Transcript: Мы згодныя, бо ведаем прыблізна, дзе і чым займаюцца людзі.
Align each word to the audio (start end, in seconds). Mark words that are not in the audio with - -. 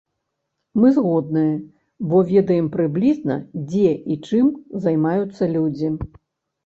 Мы 0.83 0.87
згодныя, 0.95 1.51
бо 2.13 2.17
ведаем 2.31 2.69
прыблізна, 2.77 3.35
дзе 3.69 3.91
і 4.15 4.21
чым 4.27 4.47
займаюцца 4.89 5.43
людзі. 5.57 5.97